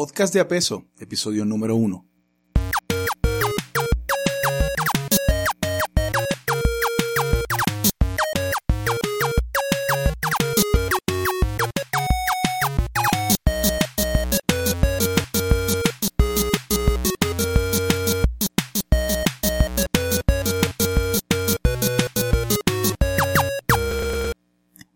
Podcast 0.00 0.32
de 0.32 0.38
Apeso, 0.38 0.86
episodio 1.00 1.44
número 1.44 1.74
uno. 1.74 2.06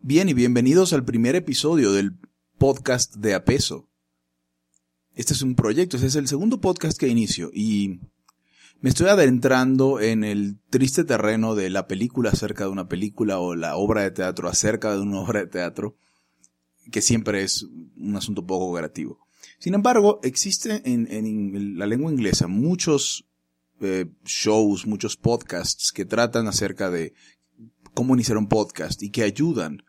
Bien 0.00 0.29
y 0.29 0.34
bienvenidos 0.34 0.93
al 0.93 1.05
primer 1.05 1.34
episodio 1.34 1.91
del 1.91 2.21
podcast 2.57 3.16
de 3.16 3.34
Apeso. 3.34 3.89
Este 5.15 5.35
es 5.35 5.43
un 5.43 5.55
proyecto, 5.55 5.97
este 5.97 6.09
es 6.09 6.17
el 6.17 6.27
segundo 6.27 6.61
podcast 6.61 6.99
que 6.99 7.07
inicio 7.07 7.50
y 7.53 8.00
me 8.81 8.89
estoy 8.89 9.09
adentrando 9.09 10.00
en 10.00 10.25
el 10.25 10.59
triste 10.71 11.05
terreno 11.05 11.55
de 11.55 11.69
la 11.69 11.86
película 11.86 12.31
acerca 12.31 12.64
de 12.64 12.71
una 12.71 12.89
película 12.89 13.39
o 13.39 13.55
la 13.55 13.77
obra 13.77 14.03
de 14.03 14.11
teatro 14.11 14.49
acerca 14.49 14.93
de 14.93 15.00
una 15.00 15.21
obra 15.22 15.41
de 15.41 15.49
teatro, 15.49 15.96
que 16.91 17.03
siempre 17.03 17.43
es 17.43 17.67
un 17.96 18.17
asunto 18.17 18.46
poco 18.46 18.75
creativo. 18.75 19.19
Sin 19.59 19.75
embargo, 19.75 20.19
existe 20.22 20.81
en, 20.85 21.79
la 21.79 21.86
lengua 21.86 22.11
inglesa 22.11 22.47
muchos 22.47 23.29
eh, 23.81 24.07
shows, 24.25 24.86
muchos 24.86 25.19
podcasts 25.19 25.93
que 25.93 26.07
tratan 26.07 26.49
acerca 26.49 26.91
de 26.91 27.13
cómo 27.93 28.14
iniciar 28.14 28.39
un 28.39 28.49
podcast 28.49 29.03
y 29.03 29.11
que 29.11 29.25
ayudan 29.25 29.85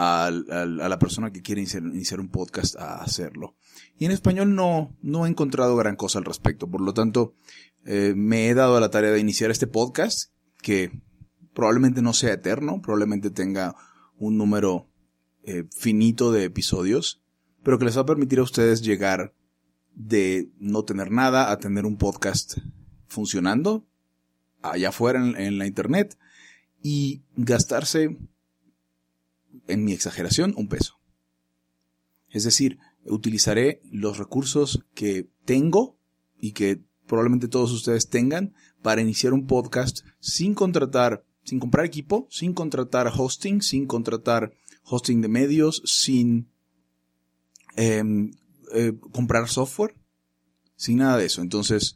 a, 0.00 0.30
la 0.30 0.98
persona 1.00 1.32
que 1.32 1.42
quiere 1.42 1.60
iniciar, 1.60 2.20
un 2.20 2.28
podcast 2.28 2.76
a 2.76 3.02
hacerlo. 3.02 3.56
Y 3.98 4.04
en 4.04 4.12
español 4.12 4.54
no, 4.54 4.96
no 5.02 5.26
he 5.26 5.28
encontrado 5.28 5.74
gran 5.74 5.96
cosa 5.96 6.20
al 6.20 6.24
respecto. 6.24 6.70
Por 6.70 6.82
lo 6.82 6.94
tanto, 6.94 7.34
eh, 7.84 8.14
me 8.16 8.48
he 8.48 8.54
dado 8.54 8.76
a 8.76 8.80
la 8.80 8.90
tarea 8.90 9.10
de 9.10 9.18
iniciar 9.18 9.50
este 9.50 9.66
podcast 9.66 10.30
que 10.62 11.02
probablemente 11.52 12.00
no 12.00 12.12
sea 12.12 12.32
eterno, 12.32 12.80
probablemente 12.80 13.30
tenga 13.30 13.74
un 14.16 14.38
número 14.38 14.88
eh, 15.42 15.64
finito 15.76 16.30
de 16.30 16.44
episodios, 16.44 17.20
pero 17.64 17.80
que 17.80 17.84
les 17.84 17.96
va 17.96 18.02
a 18.02 18.06
permitir 18.06 18.38
a 18.38 18.44
ustedes 18.44 18.82
llegar 18.82 19.34
de 19.94 20.52
no 20.60 20.84
tener 20.84 21.10
nada 21.10 21.50
a 21.50 21.58
tener 21.58 21.84
un 21.86 21.96
podcast 21.96 22.58
funcionando 23.08 23.84
allá 24.62 24.90
afuera 24.90 25.20
en 25.20 25.58
la 25.58 25.66
internet 25.66 26.16
y 26.80 27.24
gastarse 27.34 28.16
en 29.66 29.84
mi 29.84 29.92
exageración, 29.92 30.54
un 30.56 30.68
peso. 30.68 30.98
Es 32.30 32.44
decir, 32.44 32.78
utilizaré 33.04 33.80
los 33.90 34.18
recursos 34.18 34.84
que 34.94 35.28
tengo 35.44 35.98
y 36.38 36.52
que 36.52 36.82
probablemente 37.06 37.48
todos 37.48 37.72
ustedes 37.72 38.08
tengan 38.08 38.54
para 38.82 39.00
iniciar 39.00 39.32
un 39.32 39.46
podcast 39.46 40.00
sin 40.20 40.54
contratar, 40.54 41.24
sin 41.44 41.58
comprar 41.58 41.86
equipo, 41.86 42.28
sin 42.30 42.52
contratar 42.52 43.10
hosting, 43.16 43.62
sin 43.62 43.86
contratar 43.86 44.52
hosting 44.84 45.20
de 45.20 45.28
medios, 45.28 45.82
sin 45.84 46.50
em, 47.76 48.30
eh, 48.74 48.92
comprar 49.12 49.48
software, 49.48 49.94
sin 50.76 50.98
nada 50.98 51.16
de 51.16 51.26
eso. 51.26 51.40
Entonces, 51.40 51.94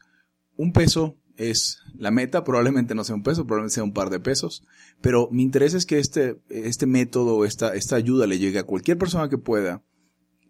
un 0.57 0.73
peso 0.73 1.19
es 1.37 1.81
la 1.95 2.11
meta, 2.11 2.45
probablemente 2.45 2.95
no 2.95 3.05
sea 3.05 3.15
un 3.15 3.23
peso, 3.23 3.47
probablemente 3.47 3.75
sea 3.75 3.85
un 3.85 3.93
par 3.93 4.11
de 4.11 4.21
pesos, 4.21 4.65
pero 5.01 5.29
mi 5.31 5.43
interés 5.43 5.75
es 5.75 5.87
que 5.87 5.99
este, 5.99 6.41
este 6.49 6.87
método, 6.87 7.45
esta, 7.45 7.75
esta 7.75 7.97
ayuda 7.97 8.27
le 8.27 8.39
llegue 8.39 8.59
a 8.59 8.65
cualquier 8.65 8.99
persona 8.99 9.29
que 9.29 9.39
pueda 9.39 9.83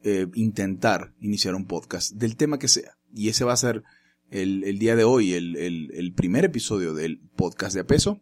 eh, 0.05 0.27
intentar 0.35 1.15
iniciar 1.21 1.55
un 1.55 1.67
podcast 1.67 2.13
del 2.13 2.37
tema 2.37 2.59
que 2.59 2.69
sea. 2.69 2.97
Y 3.15 3.29
ese 3.29 3.45
va 3.45 3.53
a 3.53 3.57
ser 3.57 3.85
el, 4.31 4.65
el 4.65 4.79
día 4.79 4.97
de 4.97 5.05
hoy, 5.05 5.35
el, 5.35 5.57
el, 5.57 6.13
primer 6.15 6.45
episodio 6.45 6.95
del 6.95 7.21
podcast 7.37 7.75
de 7.75 7.83
a 7.83 7.87
peso. 7.87 8.21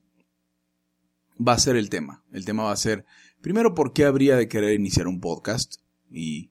Va 1.40 1.54
a 1.54 1.58
ser 1.58 1.76
el 1.76 1.88
tema. 1.88 2.22
El 2.32 2.44
tema 2.44 2.64
va 2.64 2.72
a 2.72 2.76
ser, 2.76 3.06
primero, 3.40 3.74
¿por 3.74 3.94
qué 3.94 4.04
habría 4.04 4.36
de 4.36 4.48
querer 4.48 4.74
iniciar 4.74 5.06
un 5.06 5.20
podcast? 5.20 5.76
Y 6.10 6.50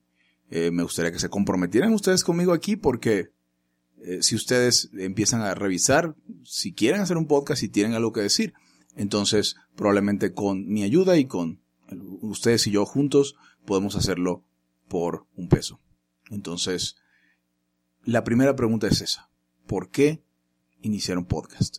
eh, 0.50 0.72
me 0.72 0.82
gustaría 0.82 1.12
que 1.12 1.20
se 1.20 1.28
comprometieran 1.28 1.92
ustedes 1.92 2.24
conmigo 2.24 2.52
aquí 2.52 2.74
porque 2.74 3.30
eh, 4.02 4.22
si 4.22 4.34
ustedes 4.34 4.90
empiezan 4.96 5.42
a 5.42 5.54
revisar, 5.54 6.14
si 6.44 6.72
quieren 6.72 7.00
hacer 7.00 7.16
un 7.16 7.26
podcast, 7.26 7.60
si 7.60 7.68
tienen 7.68 7.94
algo 7.94 8.12
que 8.12 8.20
decir, 8.20 8.54
entonces 8.96 9.56
probablemente 9.76 10.32
con 10.32 10.66
mi 10.66 10.82
ayuda 10.82 11.18
y 11.18 11.26
con 11.26 11.60
ustedes 12.22 12.66
y 12.66 12.70
yo 12.70 12.86
juntos 12.86 13.36
podemos 13.66 13.96
hacerlo 13.96 14.44
por 14.88 15.26
un 15.36 15.48
peso. 15.48 15.80
Entonces, 16.30 16.96
la 18.04 18.24
primera 18.24 18.56
pregunta 18.56 18.86
es 18.86 19.00
esa. 19.00 19.30
¿Por 19.66 19.90
qué 19.90 20.22
iniciar 20.80 21.18
un 21.18 21.26
podcast? 21.26 21.78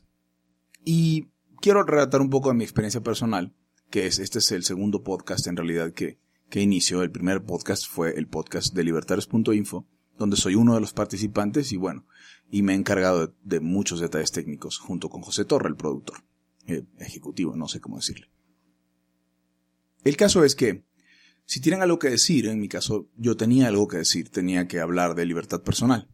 Y 0.86 1.28
quiero 1.60 1.84
relatar 1.84 2.22
un 2.22 2.30
poco 2.30 2.50
de 2.50 2.56
mi 2.56 2.64
experiencia 2.64 3.02
personal, 3.02 3.54
que 3.90 4.06
es, 4.06 4.20
este 4.20 4.40
es 4.40 4.52
el 4.52 4.64
segundo 4.64 5.04
podcast 5.04 5.48
en 5.48 5.58
realidad 5.58 5.94
que, 5.94 6.20
que 6.50 6.62
inicio. 6.62 7.02
El 7.02 7.12
primer 7.12 7.44
podcast 7.44 7.88
fue 7.88 8.18
el 8.18 8.28
podcast 8.28 8.74
de 8.74 8.84
libertarios.info 8.84 9.88
donde 10.18 10.38
soy 10.38 10.56
uno 10.56 10.76
de 10.76 10.82
los 10.82 10.94
participantes 10.94 11.72
y 11.72 11.78
bueno, 11.78 12.06
y 12.50 12.64
me 12.64 12.74
he 12.74 12.76
encargado 12.76 13.34
de, 13.44 13.60
muchos 13.60 14.00
detalles 14.00 14.32
técnicos 14.32 14.78
junto 14.78 15.10
con 15.10 15.22
José 15.22 15.46
Torre, 15.46 15.70
el 15.70 15.78
productor, 15.78 16.24
eh, 16.68 16.84
ejecutivo, 17.00 17.56
no 17.56 17.68
sé 17.68 17.80
cómo 17.80 17.98
decirle. 17.98 18.30
El 20.04 20.18
caso 20.18 20.44
es 20.44 20.56
que, 20.56 20.84
si 21.46 21.62
tienen 21.62 21.82
algo 21.82 22.00
que 22.00 22.10
decir, 22.10 22.48
en 22.48 22.60
mi 22.60 22.68
caso 22.68 23.10
yo 23.16 23.38
tenía 23.38 23.68
algo 23.68 23.88
que 23.88 23.98
decir, 23.98 24.30
tenía 24.30 24.68
que 24.68 24.80
hablar 24.80 25.16
de 25.16 25.26
libertad 25.26 25.62
personal. 25.62 26.10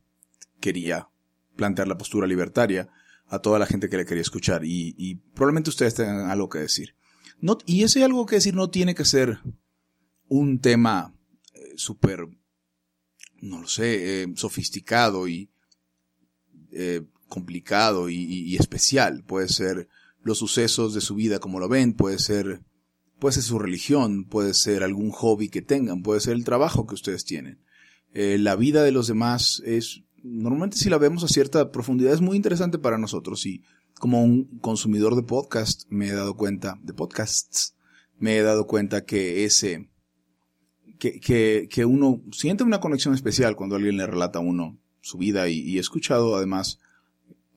Quería 0.59 1.09
plantear 1.55 1.87
la 1.87 1.97
postura 1.97 2.27
libertaria 2.27 2.89
a 3.27 3.39
toda 3.39 3.59
la 3.59 3.65
gente 3.65 3.89
que 3.89 3.97
le 3.97 4.05
quería 4.05 4.21
escuchar 4.21 4.61
y, 4.63 5.15
probablemente 5.33 5.69
ustedes 5.69 5.95
tengan 5.95 6.29
algo 6.29 6.49
que 6.49 6.59
decir. 6.59 6.95
No, 7.39 7.57
y 7.65 7.83
ese 7.83 8.03
algo 8.03 8.25
que 8.25 8.35
decir 8.35 8.55
no 8.55 8.69
tiene 8.69 8.95
que 8.95 9.05
ser 9.05 9.39
un 10.27 10.59
tema 10.59 11.13
eh, 11.53 11.73
súper 11.75 12.27
no 13.41 13.61
lo 13.61 13.67
sé, 13.67 14.23
eh, 14.23 14.27
sofisticado 14.35 15.27
y 15.27 15.49
eh, 16.71 17.01
complicado 17.27 18.09
y, 18.09 18.55
especial. 18.55 19.23
Puede 19.23 19.49
ser 19.49 19.87
los 20.21 20.37
sucesos 20.37 20.93
de 20.93 21.01
su 21.01 21.15
vida 21.15 21.39
como 21.39 21.59
lo 21.59 21.69
ven, 21.69 21.93
puede 21.93 22.19
ser, 22.19 22.61
puede 23.19 23.33
ser 23.33 23.43
su 23.43 23.59
religión, 23.59 24.25
puede 24.25 24.53
ser 24.53 24.83
algún 24.83 25.11
hobby 25.11 25.49
que 25.49 25.61
tengan, 25.61 26.03
puede 26.03 26.21
ser 26.21 26.33
el 26.33 26.43
trabajo 26.43 26.87
que 26.87 26.95
ustedes 26.95 27.25
tienen. 27.25 27.61
Eh, 28.13 28.37
la 28.37 28.55
vida 28.55 28.83
de 28.83 28.91
los 28.91 29.07
demás 29.07 29.61
es, 29.65 30.03
normalmente 30.23 30.77
si 30.77 30.89
la 30.89 30.97
vemos 30.97 31.23
a 31.23 31.27
cierta 31.27 31.71
profundidad, 31.71 32.13
es 32.13 32.21
muy 32.21 32.37
interesante 32.37 32.79
para 32.79 32.97
nosotros 32.97 33.45
y 33.45 33.61
como 33.99 34.23
un 34.23 34.59
consumidor 34.59 35.15
de 35.15 35.23
podcast 35.23 35.83
me 35.89 36.07
he 36.07 36.13
dado 36.13 36.35
cuenta, 36.35 36.79
de 36.81 36.93
podcasts, 36.93 37.75
me 38.17 38.37
he 38.37 38.41
dado 38.41 38.67
cuenta 38.67 39.05
que 39.05 39.43
ese, 39.45 39.89
que, 40.97 41.67
que, 41.69 41.85
uno 41.85 42.21
siente 42.31 42.63
una 42.63 42.79
conexión 42.79 43.13
especial 43.13 43.55
cuando 43.55 43.75
alguien 43.75 43.97
le 43.97 44.07
relata 44.07 44.39
a 44.39 44.41
uno 44.41 44.77
su 45.01 45.17
vida 45.17 45.47
y, 45.47 45.77
he 45.77 45.79
escuchado 45.79 46.35
además 46.35 46.79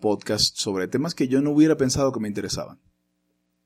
podcasts 0.00 0.60
sobre 0.60 0.88
temas 0.88 1.14
que 1.14 1.28
yo 1.28 1.40
no 1.42 1.50
hubiera 1.50 1.76
pensado 1.76 2.12
que 2.12 2.20
me 2.20 2.28
interesaban. 2.28 2.78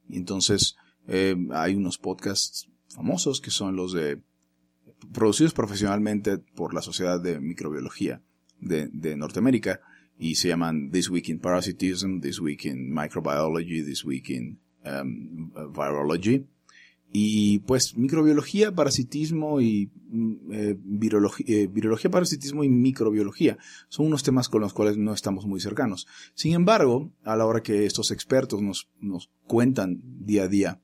Y 0.09 0.17
entonces 0.17 0.77
eh, 1.07 1.37
hay 1.53 1.75
unos 1.75 1.99
podcasts 1.99 2.69
famosos 2.89 3.41
que 3.41 3.51
son 3.51 3.77
los 3.77 3.93
de 3.93 4.21
producidos 5.13 5.53
profesionalmente 5.53 6.39
por 6.39 6.75
la 6.75 6.83
Sociedad 6.83 7.21
de 7.21 7.41
Microbiología 7.41 8.23
de, 8.61 8.89
de 8.93 9.17
Norteamérica 9.17 9.81
y 10.19 10.37
se 10.37 10.49
llaman 10.49 10.91
This 10.91 11.11
Week 11.11 11.29
in 11.29 11.41
Parasitism, 11.41 12.21
This 12.21 12.41
Week 12.41 12.65
in 12.65 12.93
Microbiology, 12.93 13.85
This 13.85 14.05
Week 14.05 14.31
in 14.31 14.61
um, 14.85 15.53
Virology. 15.73 16.47
Y 17.17 17.61
pues 17.61 17.97
microbiología, 17.97 18.75
parasitismo 18.75 19.61
y 19.61 19.89
mm, 20.09 20.35
eh, 20.51 20.77
virología, 20.77 21.47
eh, 21.49 21.69
virología, 21.69 22.11
parasitismo 22.11 22.65
y 22.65 22.69
microbiología 22.69 23.57
son 23.89 24.07
unos 24.07 24.25
temas 24.25 24.49
con 24.49 24.63
los 24.63 24.73
cuales 24.73 24.97
no 24.97 25.15
estamos 25.15 25.47
muy 25.47 25.61
cercanos. 25.61 26.09
Sin 26.35 26.55
embargo, 26.55 27.13
a 27.23 27.37
la 27.37 27.47
hora 27.47 27.63
que 27.63 27.87
estos 27.87 28.11
expertos 28.11 28.63
nos, 28.63 28.89
nos 28.99 29.31
cuentan 29.47 30.01
día 30.03 30.43
a 30.43 30.49
día 30.49 30.81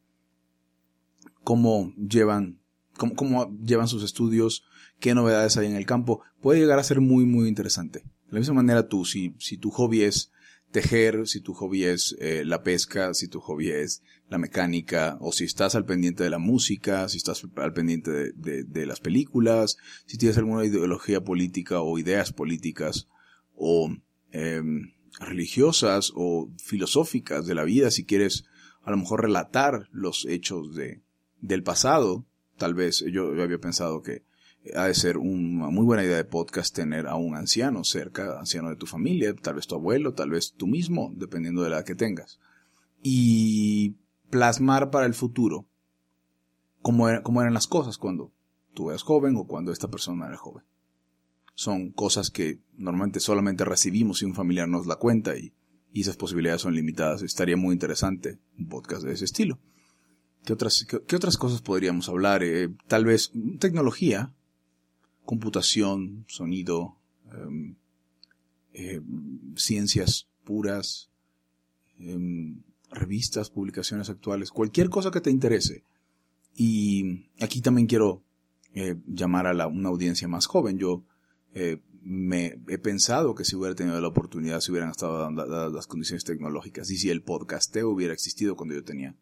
cómo 1.42 1.92
llevan, 1.96 2.60
cómo, 2.96 3.16
cómo 3.16 3.58
llevan 3.64 3.88
sus 3.88 4.04
estudios, 4.04 4.62
qué 5.00 5.16
novedades 5.16 5.56
hay 5.56 5.66
en 5.66 5.74
el 5.74 5.84
campo, 5.84 6.20
puede 6.40 6.60
llegar 6.60 6.78
a 6.78 6.84
ser 6.84 7.00
muy, 7.00 7.24
muy 7.24 7.48
interesante. 7.48 8.04
De 8.26 8.34
la 8.34 8.38
misma 8.38 8.54
manera 8.54 8.86
tú, 8.86 9.04
si, 9.04 9.34
si 9.40 9.56
tu 9.58 9.72
hobby 9.72 10.02
es 10.02 10.30
tejer, 10.70 11.26
si 11.26 11.40
tu 11.40 11.54
hobby 11.54 11.84
es 11.84 12.16
eh, 12.20 12.44
la 12.44 12.62
pesca, 12.62 13.14
si 13.14 13.28
tu 13.28 13.40
hobby 13.40 13.70
es 13.70 14.02
la 14.28 14.38
mecánica, 14.38 15.18
o 15.20 15.32
si 15.32 15.44
estás 15.44 15.74
al 15.74 15.84
pendiente 15.84 16.22
de 16.22 16.30
la 16.30 16.38
música, 16.38 17.08
si 17.08 17.16
estás 17.16 17.44
al 17.56 17.72
pendiente 17.72 18.32
de, 18.32 18.64
de, 18.64 18.86
las 18.86 19.00
películas, 19.00 19.76
si 20.06 20.18
tienes 20.18 20.38
alguna 20.38 20.64
ideología 20.64 21.22
política 21.22 21.80
o 21.80 21.98
ideas 21.98 22.32
políticas, 22.32 23.08
o 23.56 23.94
em, 24.32 24.92
religiosas 25.18 26.12
o 26.14 26.50
filosóficas 26.62 27.46
de 27.46 27.54
la 27.54 27.64
vida, 27.64 27.90
si 27.90 28.04
quieres 28.04 28.44
a 28.82 28.90
lo 28.90 28.96
mejor 28.96 29.22
relatar 29.22 29.88
los 29.92 30.24
hechos 30.26 30.74
de, 30.74 31.02
del 31.40 31.62
pasado, 31.62 32.26
tal 32.56 32.74
vez 32.74 33.04
yo, 33.10 33.30
había 33.42 33.58
pensado 33.58 34.02
que 34.02 34.22
ha 34.74 34.86
de 34.86 34.94
ser 34.94 35.18
una 35.18 35.70
muy 35.70 35.84
buena 35.84 36.04
idea 36.04 36.16
de 36.16 36.24
podcast 36.24 36.74
tener 36.74 37.06
a 37.06 37.16
un 37.16 37.34
anciano 37.34 37.84
cerca, 37.84 38.38
anciano 38.38 38.68
de 38.68 38.76
tu 38.76 38.86
familia, 38.86 39.34
tal 39.34 39.54
vez 39.54 39.66
tu 39.66 39.74
abuelo, 39.74 40.14
tal 40.14 40.30
vez 40.30 40.54
tú 40.56 40.66
mismo, 40.66 41.12
dependiendo 41.16 41.62
de 41.62 41.70
la 41.70 41.76
edad 41.76 41.84
que 41.84 41.94
tengas. 41.94 42.38
Y 43.02 43.96
plasmar 44.30 44.90
para 44.90 45.06
el 45.06 45.14
futuro 45.14 45.66
cómo, 46.82 47.08
eran 47.08 47.54
las 47.54 47.66
cosas 47.66 47.98
cuando 47.98 48.32
tú 48.74 48.90
eras 48.90 49.02
joven 49.02 49.36
o 49.36 49.46
cuando 49.46 49.72
esta 49.72 49.88
persona 49.88 50.26
era 50.26 50.36
joven. 50.36 50.64
Son 51.54 51.90
cosas 51.90 52.30
que 52.30 52.60
normalmente 52.76 53.20
solamente 53.20 53.64
recibimos 53.64 54.18
si 54.18 54.24
un 54.24 54.34
familiar 54.34 54.68
nos 54.68 54.86
la 54.86 54.96
cuenta 54.96 55.36
y, 55.36 55.52
esas 55.92 56.16
posibilidades 56.16 56.62
son 56.62 56.74
limitadas. 56.74 57.22
Estaría 57.22 57.56
muy 57.56 57.72
interesante 57.72 58.38
un 58.56 58.68
podcast 58.68 59.02
de 59.02 59.12
ese 59.12 59.24
estilo. 59.24 59.58
¿Qué 60.44 60.52
otras, 60.52 60.86
qué, 60.86 61.16
otras 61.16 61.36
cosas 61.36 61.62
podríamos 61.62 62.08
hablar? 62.08 62.44
Eh, 62.44 62.68
tal 62.86 63.04
vez 63.04 63.32
tecnología, 63.58 64.32
computación, 65.24 66.24
sonido, 66.28 66.96
em, 67.32 67.76
eh, 68.72 69.00
ciencias 69.56 70.28
puras, 70.44 71.10
em, 71.98 72.62
revistas, 72.90 73.50
publicaciones 73.50 74.10
actuales, 74.10 74.50
cualquier 74.50 74.88
cosa 74.88 75.10
que 75.10 75.20
te 75.20 75.30
interese. 75.30 75.84
Y 76.54 77.26
aquí 77.40 77.60
también 77.60 77.86
quiero 77.86 78.22
eh, 78.74 78.96
llamar 79.06 79.46
a 79.46 79.66
una 79.66 79.88
audiencia 79.88 80.28
más 80.28 80.46
joven. 80.46 80.78
Yo 80.78 81.04
eh, 81.54 81.80
me 82.02 82.60
he 82.68 82.78
pensado 82.78 83.34
que 83.34 83.44
si 83.44 83.56
hubiera 83.56 83.74
tenido 83.74 84.00
la 84.00 84.08
oportunidad, 84.08 84.60
si 84.60 84.70
hubieran 84.70 84.90
estado 84.90 85.18
dadas 85.32 85.72
las 85.72 85.86
condiciones 85.86 86.24
tecnológicas 86.24 86.90
y 86.90 86.96
si 86.96 87.10
el 87.10 87.22
podcasteo 87.22 87.90
hubiera 87.90 88.14
existido 88.14 88.56
cuando 88.56 88.74
yo 88.74 88.84
tenía 88.84 89.16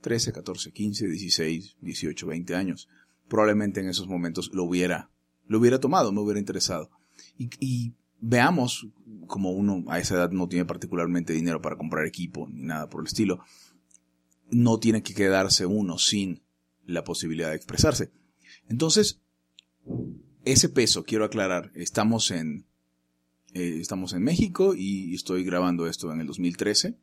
13, 0.00 0.32
14, 0.32 0.72
15, 0.72 1.06
16, 1.08 1.76
18, 1.80 2.26
20 2.26 2.54
años, 2.54 2.88
probablemente 3.28 3.80
en 3.80 3.88
esos 3.88 4.08
momentos 4.08 4.50
lo 4.52 4.64
hubiera, 4.64 5.10
lo 5.48 5.58
hubiera 5.58 5.80
tomado, 5.80 6.12
me 6.12 6.20
hubiera 6.20 6.38
interesado. 6.38 6.90
Y, 7.36 7.94
veamos 8.20 8.88
como 9.28 9.52
uno 9.52 9.84
a 9.86 10.00
esa 10.00 10.16
edad 10.16 10.32
no 10.32 10.48
tiene 10.48 10.64
particularmente 10.64 11.32
dinero 11.32 11.62
para 11.62 11.76
comprar 11.76 12.04
equipo 12.04 12.48
ni 12.48 12.62
nada 12.62 12.90
por 12.90 13.00
el 13.00 13.06
estilo, 13.06 13.44
no 14.50 14.80
tiene 14.80 15.04
que 15.04 15.14
quedarse 15.14 15.66
uno 15.66 15.98
sin 15.98 16.42
la 16.84 17.04
posibilidad 17.04 17.50
de 17.50 17.56
expresarse. 17.56 18.10
Entonces, 18.68 19.20
ese 20.44 20.68
peso, 20.68 21.04
quiero 21.04 21.24
aclarar, 21.24 21.70
estamos 21.74 22.32
en, 22.32 22.66
eh, 23.54 23.78
estamos 23.80 24.14
en 24.14 24.24
México 24.24 24.74
y 24.74 25.14
estoy 25.14 25.44
grabando 25.44 25.86
esto 25.86 26.12
en 26.12 26.20
el 26.20 26.26
2013. 26.26 26.98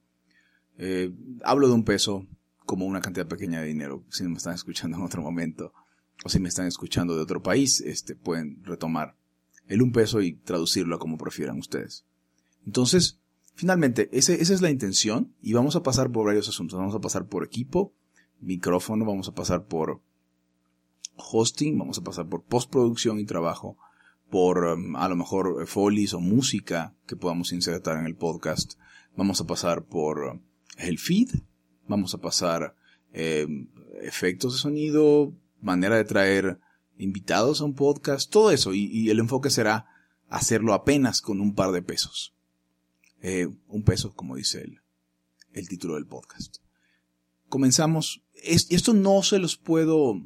Eh, 0.79 1.13
hablo 1.45 1.69
de 1.69 1.75
un 1.75 1.85
peso 1.85 2.27
como 2.65 2.85
una 2.85 2.99
cantidad 2.99 3.27
pequeña 3.27 3.61
de 3.61 3.67
dinero. 3.67 4.03
Si 4.09 4.25
me 4.25 4.35
están 4.35 4.55
escuchando 4.55 4.97
en 4.97 5.03
otro 5.03 5.21
momento 5.21 5.71
o 6.23 6.29
si 6.29 6.39
me 6.39 6.49
están 6.49 6.67
escuchando 6.67 7.15
de 7.15 7.21
otro 7.21 7.41
país, 7.41 7.81
este, 7.81 8.15
pueden 8.15 8.63
retomar 8.63 9.15
el 9.67 9.81
un 9.81 9.91
peso 9.91 10.21
y 10.21 10.33
traducirlo 10.33 10.99
como 10.99 11.17
prefieran 11.17 11.57
ustedes. 11.57 12.05
Entonces, 12.65 13.19
finalmente, 13.53 14.09
ese, 14.11 14.41
esa 14.41 14.53
es 14.53 14.61
la 14.61 14.69
intención 14.69 15.33
y 15.41 15.53
vamos 15.53 15.75
a 15.75 15.83
pasar 15.83 16.11
por 16.11 16.25
varios 16.25 16.49
asuntos. 16.49 16.79
Vamos 16.79 16.95
a 16.95 17.01
pasar 17.01 17.27
por 17.27 17.43
equipo, 17.43 17.93
micrófono, 18.39 19.05
vamos 19.05 19.27
a 19.27 19.33
pasar 19.33 19.65
por 19.65 20.01
hosting, 21.15 21.77
vamos 21.77 21.97
a 21.97 22.03
pasar 22.03 22.27
por 22.27 22.43
postproducción 22.43 23.19
y 23.19 23.25
trabajo, 23.25 23.77
por 24.29 24.65
um, 24.65 24.95
a 24.95 25.07
lo 25.07 25.15
mejor 25.15 25.65
folies 25.67 26.13
o 26.13 26.19
música 26.19 26.93
que 27.07 27.15
podamos 27.15 27.53
insertar 27.53 27.97
en 27.97 28.05
el 28.05 28.15
podcast, 28.15 28.73
vamos 29.15 29.39
a 29.41 29.47
pasar 29.47 29.83
por 29.83 30.19
um, 30.23 30.41
el 30.77 30.99
feed, 30.99 31.29
vamos 31.87 32.13
a 32.13 32.17
pasar 32.17 32.75
em, 33.13 33.69
efectos 34.01 34.53
de 34.53 34.59
sonido, 34.59 35.33
manera 35.61 35.95
de 35.95 36.03
traer 36.03 36.59
invitados 36.97 37.61
a 37.61 37.65
un 37.65 37.75
podcast, 37.75 38.31
todo 38.31 38.51
eso, 38.51 38.73
y, 38.73 39.09
el 39.09 39.19
enfoque 39.19 39.49
será 39.49 39.87
hacerlo 40.29 40.73
apenas 40.73 41.21
con 41.21 41.41
un 41.41 41.53
par 41.55 41.71
de 41.71 41.81
pesos. 41.81 42.33
Eh, 43.21 43.47
un 43.67 43.83
peso, 43.83 44.13
como 44.13 44.35
dice 44.35 44.61
el, 44.61 44.81
el 45.53 45.67
título 45.67 45.95
del 45.95 46.05
podcast. 46.05 46.57
Comenzamos. 47.49 48.23
esto 48.43 48.93
no 48.93 49.23
se 49.23 49.39
los 49.39 49.57
puedo 49.57 50.21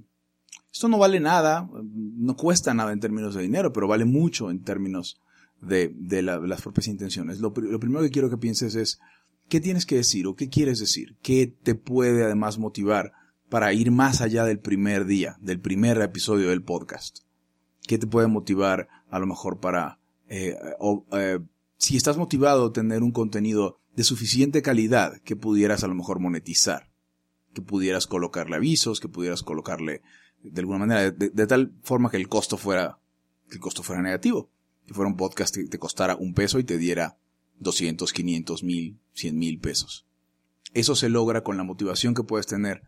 esto 0.72 0.88
no 0.88 0.98
vale 0.98 1.20
nada, 1.20 1.70
no 1.84 2.36
cuesta 2.36 2.74
nada 2.74 2.94
en 2.94 3.00
términos 3.00 3.34
de 3.34 3.42
dinero, 3.42 3.74
pero 3.74 3.88
vale 3.88 4.06
mucho 4.06 4.52
en 4.52 4.62
términos 4.62 5.20
de, 5.62 5.94
las 6.22 6.62
propias 6.62 6.88
intenciones. 6.88 7.40
Lo, 7.40 7.54
primero 7.54 8.02
que 8.02 8.12
quiero 8.12 8.30
que 8.30 8.38
pienses 8.38 8.76
es, 8.76 9.00
¿qué 9.48 9.60
tienes 9.60 9.86
que 9.86 9.96
decir 9.96 10.28
o 10.28 10.36
qué 10.36 10.50
quieres 10.50 10.80
decir? 10.80 11.18
¿Qué 11.22 11.48
te 11.48 11.74
puede 11.74 12.24
además 12.24 12.60
motivar 12.60 13.14
para 13.50 13.74
ir 13.74 13.92
más 13.92 14.22
allá 14.22 14.46
del 14.46 14.60
primer 14.60 15.06
día, 15.06 15.38
del 15.42 15.60
primer 15.60 16.00
episodio 16.02 16.50
del 16.50 16.64
podcast? 16.64 17.20
¿Qué 17.88 17.98
te 17.98 18.08
puede 18.08 18.28
motivar 18.28 18.88
a 19.10 19.20
lo 19.20 19.26
mejor 19.26 19.60
para, 19.60 20.00
eh, 20.28 20.56
eh, 21.14 21.40
si 21.78 21.98
estás 21.98 22.18
motivado 22.18 22.68
a 22.68 22.74
tener 22.74 23.02
un 23.02 23.12
contenido 23.12 23.80
de 23.96 24.04
suficiente 24.04 24.62
calidad 24.62 25.20
que 25.24 25.36
pudieras 25.36 25.84
a 25.84 25.88
lo 25.88 25.96
mejor 25.96 26.20
monetizar, 26.20 26.92
que 27.54 27.62
pudieras 27.62 28.06
colocarle 28.06 28.56
avisos, 28.56 29.00
que 29.00 29.10
pudieras 29.10 29.42
colocarle 29.42 30.02
de 30.44 30.62
alguna 30.62 30.80
manera, 30.80 31.12
de, 31.12 31.48
tal 31.48 31.74
forma 31.84 32.10
que 32.10 32.18
el 32.18 32.30
costo 32.30 32.58
fuera, 32.58 33.00
que 33.50 33.56
el 33.56 33.62
costo 33.62 33.84
fuera 33.84 34.02
negativo. 34.02 34.50
Que 34.86 34.94
fuera 34.94 35.10
un 35.10 35.18
podcast 35.18 35.56
que 35.56 35.66
te 35.66 35.78
costara 35.78 36.16
un 36.16 36.34
peso 36.34 36.58
y 36.58 36.64
te 36.64 36.78
diera 36.78 37.18
200, 37.60 38.12
500 38.12 38.64
mil, 38.64 39.00
100 39.14 39.38
mil 39.38 39.60
pesos. 39.60 40.08
Eso 40.74 40.96
se 40.96 41.10
logra 41.10 41.44
con 41.44 41.58
la 41.58 41.64
motivación 41.64 42.14
que 42.14 42.24
puedes 42.24 42.48
tener 42.48 42.84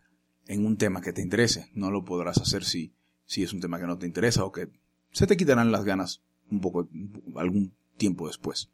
en 0.52 0.66
un 0.66 0.78
tema 0.78 1.02
que 1.02 1.14
te 1.14 1.22
interese. 1.22 1.70
No 1.74 1.92
lo 1.92 2.04
podrás 2.04 2.38
hacer 2.38 2.64
si, 2.64 2.94
si 3.26 3.44
es 3.44 3.54
un 3.54 3.62
tema 3.62 3.80
que 3.80 3.88
no 3.88 3.98
te 3.98 4.06
interesa 4.06 4.44
o 4.44 4.52
que 4.52 4.70
se 5.12 5.28
te 5.28 5.38
quitarán 5.38 5.72
las 5.72 5.84
ganas 5.84 6.22
un 6.50 6.60
poco, 6.60 6.90
algún 7.36 7.74
tiempo 7.98 8.28
después. 8.28 8.70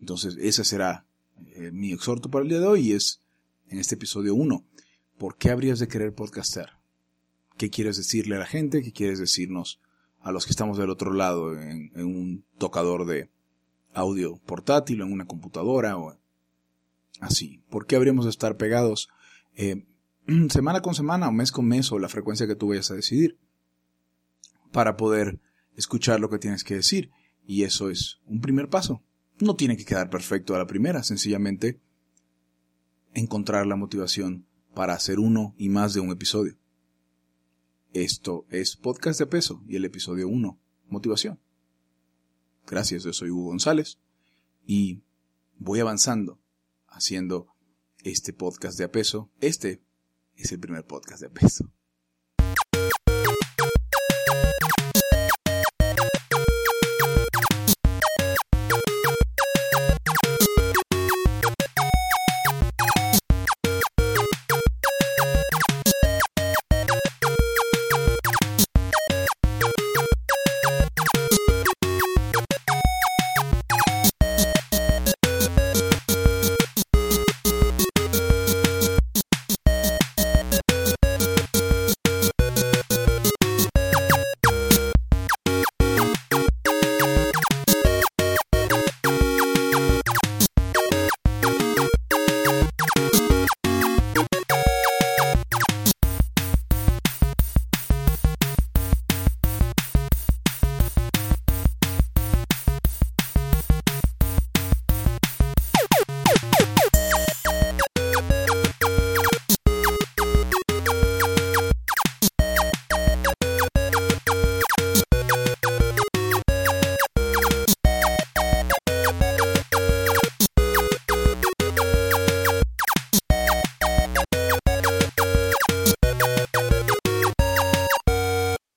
Entonces, 0.00 0.36
ese 0.40 0.64
será 0.64 1.06
eh, 1.54 1.70
mi 1.72 1.92
exhorto 1.92 2.30
para 2.30 2.42
el 2.42 2.48
día 2.48 2.60
de 2.60 2.66
hoy 2.66 2.88
y 2.88 2.92
es 2.92 3.22
en 3.68 3.78
este 3.78 3.94
episodio 3.94 4.34
1. 4.34 4.64
¿Por 5.18 5.36
qué 5.36 5.50
habrías 5.50 5.78
de 5.78 5.88
querer 5.88 6.14
podcaster? 6.14 6.70
qué 7.56 7.70
quieres 7.70 7.96
decirle 7.96 8.36
a 8.36 8.40
la 8.40 8.46
gente, 8.46 8.82
qué 8.82 8.92
quieres 8.92 9.18
decirnos 9.18 9.80
a 10.20 10.32
los 10.32 10.44
que 10.44 10.50
estamos 10.50 10.76
del 10.78 10.90
otro 10.90 11.12
lado 11.12 11.58
en, 11.58 11.90
un 11.94 12.44
tocador 12.58 13.06
de 13.06 13.30
audio 13.94 14.38
portátil, 14.44 15.00
en 15.00 15.12
una 15.12 15.26
computadora 15.26 15.96
o 15.96 16.18
así. 17.20 17.62
¿Por 17.70 17.86
qué 17.86 17.96
habríamos 17.96 18.24
de 18.24 18.30
estar 18.30 18.56
pegados 18.56 19.08
eh, 19.54 19.86
semana 20.50 20.80
con 20.82 20.94
semana 20.94 21.28
o 21.28 21.32
mes 21.32 21.52
con 21.52 21.66
mes 21.66 21.90
o 21.92 21.98
la 21.98 22.08
frecuencia 22.08 22.46
que 22.46 22.56
tú 22.56 22.68
vayas 22.68 22.90
a 22.90 22.94
decidir 22.94 23.38
para 24.72 24.96
poder 24.96 25.40
escuchar 25.76 26.20
lo 26.20 26.30
que 26.30 26.38
tienes 26.38 26.64
que 26.64 26.74
decir? 26.74 27.10
Y 27.46 27.62
eso 27.62 27.90
es 27.90 28.20
un 28.26 28.40
primer 28.40 28.68
paso. 28.68 29.02
No 29.38 29.54
tiene 29.54 29.76
que 29.76 29.84
quedar 29.84 30.10
perfecto 30.10 30.54
a 30.54 30.58
la 30.58 30.66
primera, 30.66 31.02
sencillamente 31.02 31.80
encontrar 33.14 33.66
la 33.66 33.76
motivación 33.76 34.46
para 34.74 34.94
hacer 34.94 35.18
uno 35.18 35.54
y 35.56 35.68
más 35.68 35.94
de 35.94 36.00
un 36.00 36.10
episodio. 36.10 36.58
Esto 37.92 38.46
es 38.50 38.76
Podcast 38.76 39.18
de 39.18 39.26
Peso 39.26 39.62
y 39.66 39.76
el 39.76 39.84
episodio 39.84 40.28
1, 40.28 40.58
Motivación. 40.88 41.40
Gracias, 42.66 43.04
yo 43.04 43.12
soy 43.12 43.30
Hugo 43.30 43.50
González 43.50 43.98
y 44.66 45.02
voy 45.56 45.80
avanzando 45.80 46.40
haciendo 46.88 47.48
este 48.02 48.32
podcast 48.32 48.76
de 48.78 48.84
a 48.84 48.90
peso. 48.90 49.30
Este 49.40 49.85
es 50.36 50.52
el 50.52 50.60
primer 50.60 50.86
podcast 50.86 51.22
de 51.22 51.30
peso. 51.30 51.70